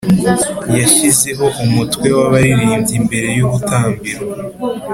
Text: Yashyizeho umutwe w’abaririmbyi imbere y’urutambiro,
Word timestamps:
Yashyizeho 0.79 1.45
umutwe 1.65 2.07
w’abaririmbyi 2.17 2.93
imbere 2.99 3.27
y’urutambiro, 3.37 4.21